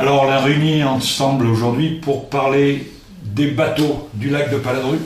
[0.00, 2.90] Alors on est réunis ensemble aujourd'hui pour parler
[3.22, 4.96] des bateaux du lac de Paladru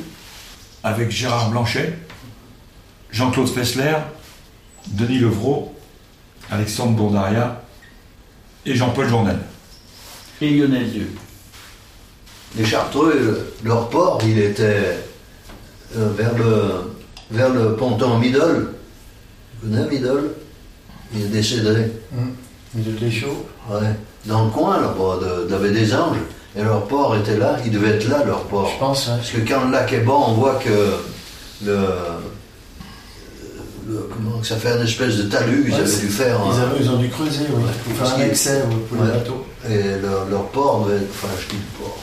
[0.85, 1.99] avec Gérard Blanchet,
[3.11, 3.97] Jean-Claude Fessler,
[4.87, 5.75] Denis Levrault,
[6.49, 7.61] Alexandre Bourdaria
[8.65, 9.39] et Jean-Paul Journel.
[10.41, 11.13] Et Lionel Dieu.
[12.57, 15.01] Les Chartreux, leur port, il était
[15.97, 16.95] euh, vers, le,
[17.33, 18.69] vers le ponton Middle.
[19.61, 20.35] Tu connais Middle?
[21.13, 21.91] Il est décédé.
[22.13, 22.81] Mmh.
[22.81, 23.89] des chauds Ouais.
[24.27, 25.19] Dans le coin, là-bas,
[25.49, 26.17] de des Anges.
[26.57, 28.71] Et leur port était là, il devait être là, leur port.
[28.73, 29.17] Je pense, hein.
[29.17, 30.69] Parce que quand le lac est bon, on voit que
[31.65, 31.77] le,
[33.89, 36.39] le- comment, ça fait une espèce de talus, ils avaient dû faire.
[36.47, 39.07] Ils, avaient- ils ont dû creuser, oui, pour Parce faire un qu'il- excès pour Ouais.
[39.07, 39.47] les bateaux.
[39.69, 41.09] Et leur, leur port devait être.
[41.11, 41.99] Enfin, je dis le port.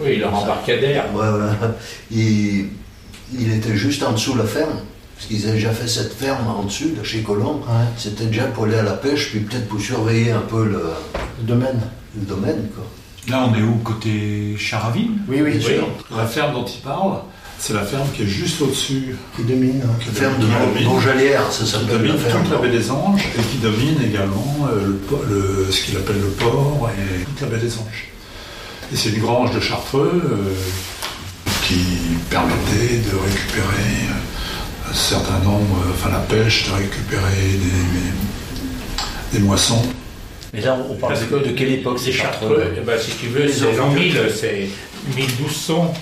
[0.00, 1.04] Oui, leur embarcadère.
[1.14, 1.52] Ouais, voilà.
[2.10, 2.66] Il,
[3.38, 4.78] il était juste en dessous de la ferme.
[5.16, 7.60] Parce qu'ils avaient déjà fait cette ferme en dessus, de chez Colomb.
[7.66, 7.86] Ouais.
[7.96, 10.82] C'était déjà pour aller à la pêche, puis peut-être pour surveiller un peu le,
[11.40, 11.80] Le domaine.
[12.18, 12.84] le domaine, quoi.
[13.28, 13.74] Là on est où?
[13.84, 15.18] Côté Charavine?
[15.28, 15.88] Oui, oui, Bien sûr.
[16.16, 17.18] La ferme dont il parle,
[17.58, 19.82] c'est la ferme qui est juste au-dessus, qui domine.
[19.84, 19.90] hein.
[20.06, 22.42] La ferme de qui Bonjalière, ça qui s'appelle domine la ferme.
[22.44, 25.96] toute la baie des Anges et qui domine également euh, le, po- le- ce qu'il
[25.96, 28.08] appelle le port et toute la baie des Anges.
[28.92, 30.54] Et c'est une grange de Chartreux euh,
[31.66, 31.80] qui
[32.30, 37.58] permettait de récupérer euh, un certain nombre, enfin la pêche, de récupérer
[39.32, 39.82] des, des moissons.
[40.54, 43.10] Mais là, on parle de, que de quelle époque ces Chartreux, Chartreux eh ben, si
[43.16, 43.94] tu veux, c'est l'an enfants.
[43.94, 44.68] 1000, c'est
[45.16, 45.94] 1200.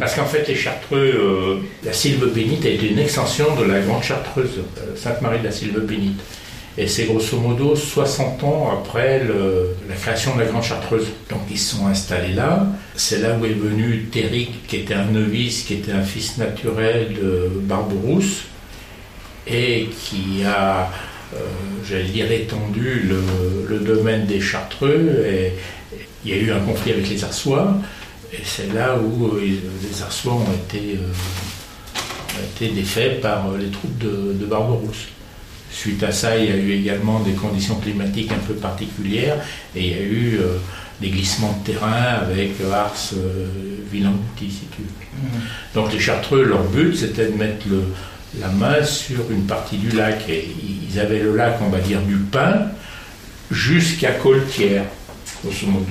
[0.00, 3.78] Parce qu'en fait, les Chartreux, euh, la Sylve Bénite a été une extension de la
[3.80, 6.18] Grande Chartreuse, euh, Sainte-Marie de la Sylve Bénite.
[6.76, 11.06] Et c'est grosso modo 60 ans après le- la création de la Grande Chartreuse.
[11.30, 12.66] Donc ils se sont installés là.
[12.96, 17.14] C'est là où est venu Téric, qui était un novice, qui était un fils naturel
[17.20, 18.42] de Barberousse,
[19.46, 20.88] et qui a,
[21.88, 23.20] j'allais dire, étendu le,
[23.68, 25.24] le domaine des Chartreux.
[25.26, 25.52] Et,
[26.24, 27.76] il y a eu un conflit avec les Arsois,
[28.32, 33.58] et c'est là où euh, les Arsois ont été, euh, ont été défaits par euh,
[33.58, 35.06] les troupes de, de Barberousse.
[35.70, 39.36] Suite à ça, il y a eu également des conditions climatiques un peu particulières,
[39.76, 40.56] et il y a eu euh,
[41.00, 43.46] des glissements de terrain avec euh, Ars, euh,
[43.92, 45.40] Villancourt, si tu veux.
[45.80, 47.84] Donc les Chartreux, leur but, c'était de mettre le-
[48.40, 50.48] la main sur une partie du lac, et
[50.90, 52.68] ils avaient le lac, on va dire, du Pin
[53.50, 54.84] jusqu'à Coltière,
[55.44, 55.86] grosso modo.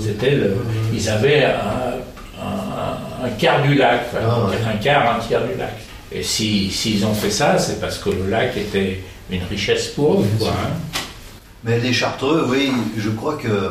[0.00, 0.56] C'était le-
[0.92, 5.54] ils avaient un, un- un quart du lac, enfin, Ah un quart, un tiers du
[5.58, 5.74] lac.
[6.12, 9.00] Et si- s'ils ont fait ça, c'est parce que le lac était
[9.30, 10.26] une richesse pour eux.
[10.38, 10.70] quoi, hein.
[11.64, 13.70] Mais les Chartreux, oui, je crois que euh,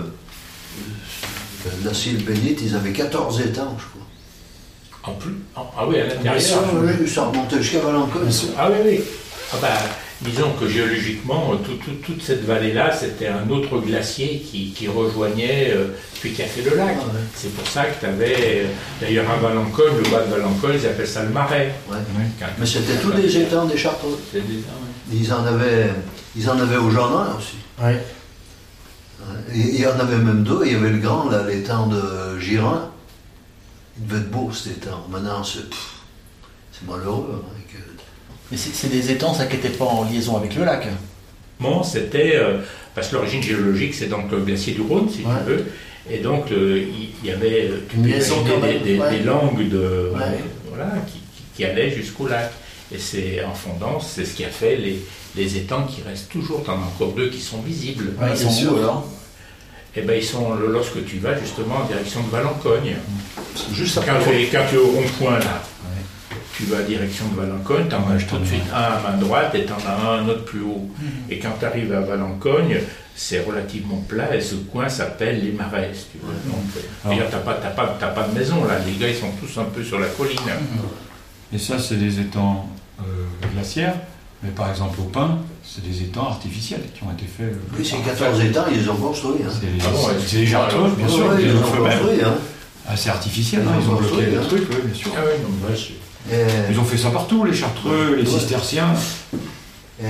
[1.86, 4.08] la Sylve Bénite, ils avaient 14 étangs, je crois.
[5.06, 6.34] En plus, en- ah oui, à l'intérieur.
[6.42, 8.22] sûr, oui, ça remontait jusqu'à Valencourt.
[8.58, 9.02] Ah oui, oui.
[9.54, 9.68] Ah bah,
[10.22, 15.72] disons que géologiquement, tout- tout- toute cette vallée-là, c'était un autre glacier qui, qui rejoignait
[15.76, 16.96] euh, celui qui a fait le lac.
[17.02, 17.20] Ah ouais.
[17.36, 18.66] C'est pour ça que tu avais,
[19.02, 21.74] d'ailleurs, à Valencogne, le bas de Valencogne, ils appellent ça le marais.
[21.92, 21.98] Ouais.
[22.58, 23.78] Mais c'était tous des étangs des.
[23.78, 24.64] C'est des- ouais.
[25.12, 25.90] Ils en avaient,
[26.38, 27.58] ils en avaient au jardin aussi.
[29.54, 30.62] Il y en avait même deux.
[30.66, 32.90] Il y avait le grand, là, l'étang de Girin.
[34.00, 35.06] Il devait être beau cet étang.
[35.10, 35.94] Maintenant, c'est pff,
[36.72, 37.44] c'est malheureux.
[37.46, 37.78] hein, que-
[38.52, 40.88] Mais c'est c'est des étangs, ça qui n'était pas en liaison avec le lac.
[41.60, 42.36] Bon, c'était.
[42.36, 42.58] euh,
[42.96, 45.32] parce que l'origine géologique, c'est donc le glacier du Rhône, si Ouais.
[45.46, 45.66] tu veux.
[46.10, 46.84] Et donc, euh,
[47.24, 49.10] il y avait euh, tu Une peux des, même, des- ouais.
[49.18, 50.40] des langues de, Ouais.
[50.70, 52.52] voilà, qui, qui- qui allaient jusqu'au lac.
[52.92, 55.02] Et c'est en fondant, c'est ce qui a fait les,
[55.36, 56.64] les étangs qui restent toujours.
[56.64, 58.10] Tu en as encore deux qui sont visibles.
[58.20, 58.74] Ouais, ils bien sont sûr.
[58.74, 59.08] où alors?
[59.96, 62.96] Et ben ils sont lorsque tu vas justement en direction de Valencogne.
[63.74, 64.32] Juste Quand après.
[64.32, 65.62] tu es, quand tu es au rond-point là,
[66.56, 69.18] tu vas en direction de Valencogne, tu en as tout de suite un à main
[69.18, 70.90] droite et tu en as un autre plus haut.
[71.30, 72.80] Et quand tu arrives à Valencogne,
[73.16, 75.92] c'est relativement plat et ce coin s'appelle les Marais.
[75.94, 76.18] si tu.
[76.18, 79.84] Donc, d'ailleurs, tu n'as pas, de maison là, les gars ils sont tous un peu
[79.84, 80.40] sur la colline.
[81.54, 82.68] Et ça, c'est des étangs
[83.00, 83.04] euh,
[83.54, 83.96] glaciaires,
[84.44, 87.48] mais par exemple au Pin, c'est des étangs artificiels qui ont été faits.
[87.54, 89.36] euh, Oui, ces par- 14 étangs, ils les ont construits.
[89.46, 89.50] Hein.
[89.52, 90.14] C'est Ah bon, ouais.
[90.98, 92.00] bien sûr, ouais, ils ils les les ont ont fait même.
[92.00, 92.24] construits.
[92.24, 92.34] Hein.
[92.88, 94.44] Ah, c'est artificiel, Ils hein, ils ont ont bloqué construit, le hein.
[94.48, 95.12] truc, oui, bien sûr.
[95.18, 98.40] Ah Ils ont fait ça partout, les chartreux, les Ouais.
[98.40, 98.94] cisterciens.
[100.02, 100.06] et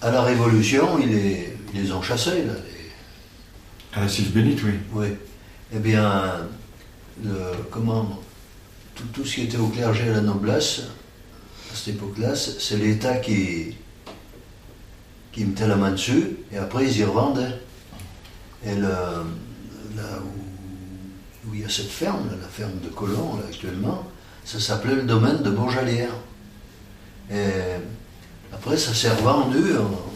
[0.00, 2.44] à la Révolution, ils les, ils les ont chassés.
[2.46, 4.72] Là, les- À la Sylve Bénite, oui.
[4.94, 5.06] Oui.
[5.74, 6.22] Eh bien,
[7.22, 7.30] le,
[7.70, 8.18] comment,
[8.94, 10.82] tout, tout ce qui était au clergé et à la noblesse,
[11.72, 13.74] à cette époque-là, c'est l'État qui,
[15.32, 17.58] qui mettait la main dessus, et après ils y revendaient.
[18.64, 18.88] Et le,
[19.96, 24.04] là où, où il y a cette ferme, la ferme de Colomb, là, actuellement,
[24.44, 26.12] ça s'appelait le domaine de Bourjalière.
[27.30, 27.36] Et
[28.52, 29.76] après, ça s'est revendu.
[29.76, 30.10] en-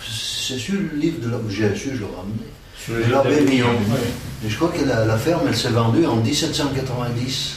[0.00, 2.46] C'est sur le livre de l'homme, j'ai su, je l'ai ramené.
[2.78, 3.68] Sur L'abbé Millon.
[3.68, 4.44] ouais.
[4.44, 7.56] Et je crois que la, la ferme, elle s'est vendue en 1790.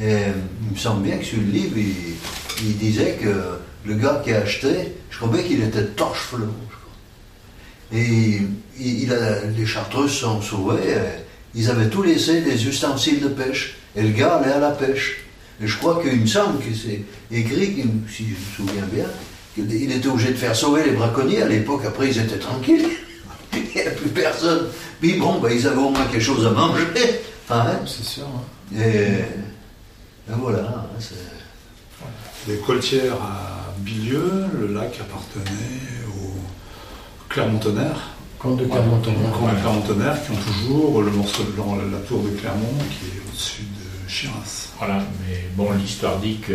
[0.00, 0.16] Et
[0.66, 1.94] il me semble bien que sur le livre, il,
[2.66, 6.46] il disait que le gars qui a acheté, je crois bien qu'il était torche flot.
[7.92, 8.40] Et
[8.80, 10.90] il, il a, les chartreuses sont sauvées.
[10.92, 13.76] et Ils avaient tout laissé, les ustensiles de pêche.
[13.96, 15.18] Et le gars allait à la pêche.
[15.62, 18.30] Et je crois qu'il me semble que c'est écrit, si je
[18.62, 19.04] me souviens bien,
[19.54, 21.42] qu'il était obligé de faire sauver les braconniers.
[21.42, 22.86] À l'époque, après, ils étaient tranquilles.
[23.52, 24.66] Il n'y avait plus personne.
[25.00, 26.82] Puis bon, ben, ils avaient au moins quelque chose à manger.
[27.50, 28.24] Hein, C'est sûr.
[28.24, 28.80] hein.
[28.80, 29.18] et,
[30.28, 30.58] et voilà.
[30.60, 31.14] hein, c'est-
[32.48, 36.34] Les Coltières à Bilieu, le lac appartenait au
[37.28, 38.10] Clermont-Tonnerre.
[38.38, 39.30] Comte de Clermont-Tonnerre.
[39.34, 43.22] Au Clermont-Tonnerre qui ont toujours le morceau de la, la tour de Clermont qui est
[43.28, 44.68] au-dessus de Chiras.
[44.78, 46.52] Voilà, mais bon, l'histoire dit que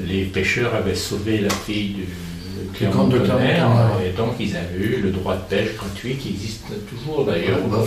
[0.00, 3.68] les pêcheurs avaient sauvé la fille du comte de Clermont-Tonnerre,
[4.04, 7.58] et donc ils avaient eu le droit de pêche gratuit qui existe toujours d'ailleurs.
[7.68, 7.78] Bah,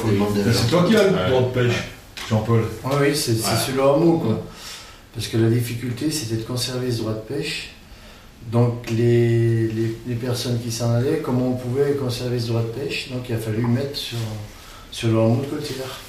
[0.53, 1.83] C'est toi qui as le droit de pêche,
[2.29, 2.63] Jean-Paul.
[2.85, 4.41] Oui, oui, c'est le hameau, quoi.
[5.15, 7.69] Parce que la difficulté, c'était de conserver ce droit de pêche.
[8.51, 12.67] Donc, les, les, les personnes qui s'en allaient, comment on pouvait conserver ce droit de
[12.67, 13.09] pêche?
[13.11, 14.17] Donc, il a fallu mettre sur,
[14.91, 15.99] sur le hameau de Coltière.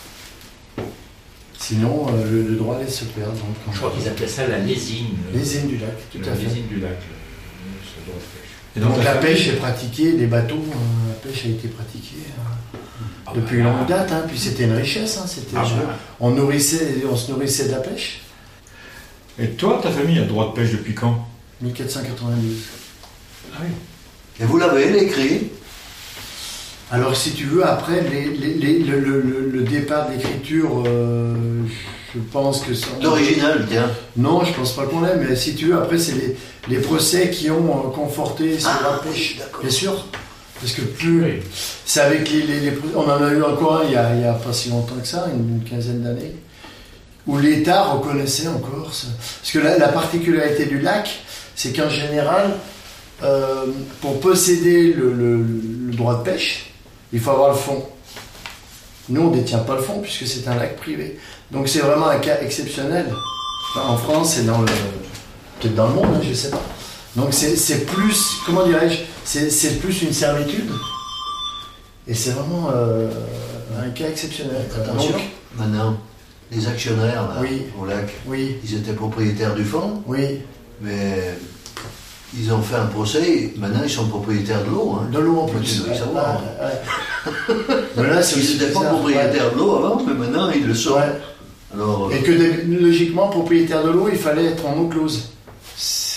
[1.58, 3.32] Sinon, euh, le, le droit allait se perdre.
[3.32, 5.06] Donc, Je crois qu'ils appelaient ça la lésine.
[5.34, 6.44] îles du lac, tout la à fait.
[6.44, 8.50] lésine du lac, le- ce droit de pêche.
[8.76, 12.78] Et Donc, la pêche est pratiquée, les bateaux, euh, la pêche a été pratiquée euh,
[13.26, 14.12] Ah depuis bah, longue date.
[14.12, 14.24] hein.
[14.28, 15.16] Puis c'était une richesse.
[15.16, 15.26] hein.
[15.26, 18.20] C'était, Ah bah, on, nourrissait, on se nourrissait de la pêche.
[19.38, 21.26] Et toi, ta famille a le droit de pêche depuis quand?
[21.60, 22.40] 1492.
[23.54, 23.68] Ah oui.
[24.40, 25.48] Et vous l'avez écrit
[26.90, 30.84] Alors, si tu veux, après, les- les- les- le, le- le- le départ de l'écriture,
[30.86, 31.34] euh,
[32.14, 32.86] je pense que ça.
[33.00, 33.90] d'original, tiens.
[34.16, 36.36] Non, je pense pas qu'on l'ait, mais si tu veux, après, c'est les,
[36.68, 39.32] les procès qui ont euh, conforté sur Ah, la pêche.
[39.34, 39.60] oui, d'accord.
[39.62, 40.06] Bien sûr.
[40.60, 41.22] Parce que plus.
[41.24, 41.32] oui.
[41.84, 44.20] C'est avec les, les- les- On en a eu encore un il y a, il
[44.22, 46.34] y a pas si longtemps que ça, une, une quinzaine d'années,
[47.26, 48.92] où l'État reconnaissait encore.
[48.92, 51.08] ce- Parce que la, la particularité du lac,
[51.54, 52.56] c'est qu'en général,
[53.22, 53.66] euh,
[54.00, 55.42] pour posséder le, le-
[55.90, 56.70] le droit de pêche,
[57.12, 57.84] il faut avoir le fond.
[59.08, 61.18] Nous, on ne détient pas le fond puisque c'est un lac privé.
[61.50, 63.06] Donc c'est vraiment un cas exceptionnel.
[63.76, 64.66] Enfin, en France et dans le.
[65.60, 66.62] Peut-être dans le monde, hein, je ne sais pas.
[67.14, 68.20] Donc c'est c'est plus.
[68.44, 70.68] Comment dirais-je C'est c'est plus une servitude.
[72.08, 73.08] Et c'est vraiment euh,
[73.80, 74.66] un cas exceptionnel.
[74.76, 75.16] Attention,
[75.56, 75.96] maintenant,
[76.52, 77.62] les actionnaires là, Oui.
[77.80, 80.38] au lac, oui, ils étaient propriétaires du fonds, oui,
[80.80, 81.34] mais
[82.38, 84.98] ils ont fait un procès, maintenant ils sont propriétaires de l'eau.
[85.00, 85.08] hein.
[85.12, 85.60] de l'eau en plus.
[85.84, 86.40] tu savoir.
[87.98, 90.94] Ils n'étaient pas propriétaires de l'eau avant, mais maintenant ils le sont.
[90.94, 91.12] ouais.
[91.74, 92.30] Alors, Et que
[92.80, 95.30] logiquement, propriétaire de l'eau, il fallait être en eau close.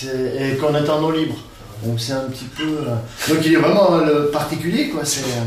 [0.03, 1.35] Et qu'on est en eau libre.
[1.83, 2.63] Donc c'est un petit peu.
[2.63, 5.01] euh, Donc il est vraiment euh, particulier, quoi.
[5.05, 5.43] c'est, euh,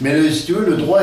[0.00, 1.00] Mais le, si tu veux, le droit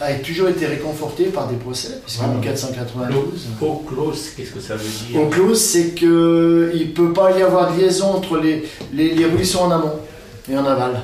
[0.00, 2.36] a toujours été réconforté par des procès, puisqu'en Ouais.
[2.40, 3.22] 1492.
[3.60, 5.20] Eau close, qu'est-ce que ça veut dire?
[5.20, 9.24] Eau close, c'est que il peut pas y avoir de liaison entre les, les, les
[9.26, 9.96] ruisseaux en amont
[10.50, 11.00] et en aval.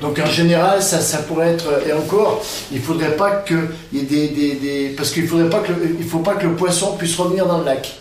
[0.00, 1.86] Donc en général, ça, ça pourrait être.
[1.86, 2.42] Et encore,
[2.72, 3.54] il faudrait pas que
[3.92, 6.34] il y ait des, des, des- parce qu'il faudrait pas que le- il faut pas
[6.34, 7.98] que le poisson puisse revenir dans le lac.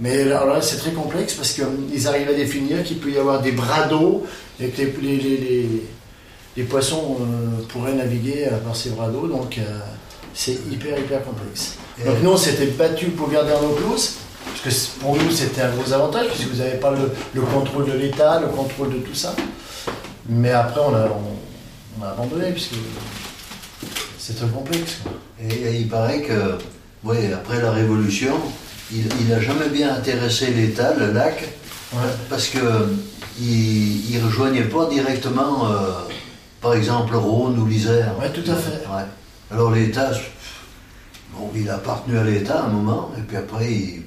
[0.00, 3.40] Mais alors là, c'est très complexe parce qu'ils arrivent à définir qu'il peut y avoir
[3.42, 4.24] des bras d'eau
[4.60, 5.68] et que les, les, les,
[6.56, 9.26] les- poissons euh, pourraient naviguer euh, par ces bras d'eau.
[9.26, 9.62] Donc euh,
[10.34, 11.74] c'est hyper hyper complexe.
[12.00, 14.14] et- Donc nous, on s'était battu pour garder en eau close,
[14.62, 17.86] parce que pour nous, c'était un gros avantage, puisque vous n'avez pas le, le contrôle
[17.86, 19.34] de l'État, le contrôle de tout ça.
[20.28, 22.74] Mais après, on a, on, on a abandonné, puisque
[24.18, 24.98] c'est trop complexe.
[25.02, 25.12] quoi.
[25.42, 26.58] Et, et il paraît que,
[27.04, 28.34] ouais, après la Révolution,
[28.92, 31.42] il n'a jamais bien intéressé l'État, le lac,
[31.92, 32.00] Ouais.
[32.28, 32.58] parce que
[33.40, 35.90] il ne rejoignait pas directement, euh,
[36.60, 38.12] par exemple, le Rhône ou l'Isère.
[38.20, 38.86] Ouais, tout à fait.
[38.88, 39.04] Ouais.
[39.50, 40.10] Alors l'État,
[41.32, 44.02] bon, il a appartenu à l'État à un moment, et puis après, il,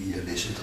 [0.00, 0.62] il a laissé ça.